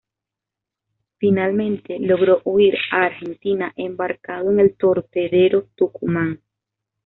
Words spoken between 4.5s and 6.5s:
el torpedero Tucumán.